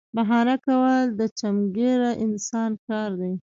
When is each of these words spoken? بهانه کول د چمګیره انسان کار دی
بهانه 0.15 0.55
کول 0.65 1.03
د 1.19 1.21
چمګیره 1.39 2.09
انسان 2.25 2.71
کار 2.87 3.09
دی 3.19 3.33